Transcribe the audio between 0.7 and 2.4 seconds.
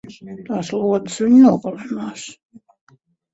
lodes viņu nogalinās!